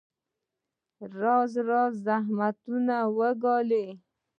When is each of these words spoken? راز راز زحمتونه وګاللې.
راز 1.19 1.53
راز 1.67 1.93
زحمتونه 2.05 2.95
وګاللې. 3.17 3.85